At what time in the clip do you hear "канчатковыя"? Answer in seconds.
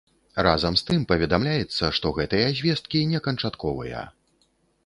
3.29-4.01